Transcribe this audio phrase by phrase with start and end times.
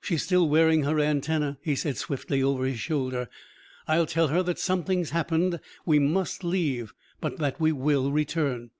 [0.00, 3.28] "She's still wearing her antenna," he said swiftly over his shoulder.
[3.86, 8.70] "I'll tell her that something's happened; we must leave, but that we will return."